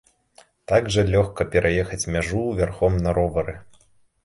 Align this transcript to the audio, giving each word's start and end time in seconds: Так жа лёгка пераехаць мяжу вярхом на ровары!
Так 0.71 0.87
жа 0.95 1.03
лёгка 1.15 1.47
пераехаць 1.57 2.09
мяжу 2.17 2.41
вярхом 2.63 2.99
на 3.07 3.17
ровары! 3.21 3.59